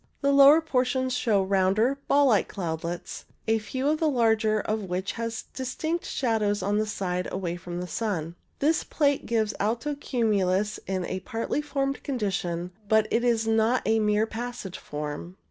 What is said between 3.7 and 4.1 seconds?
of the